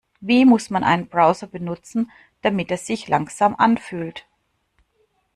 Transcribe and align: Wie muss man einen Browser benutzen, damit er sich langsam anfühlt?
Wie 0.19 0.45
muss 0.45 0.71
man 0.71 0.83
einen 0.83 1.05
Browser 1.09 1.45
benutzen, 1.45 2.11
damit 2.41 2.71
er 2.71 2.77
sich 2.77 3.07
langsam 3.07 3.55
anfühlt? 3.55 4.25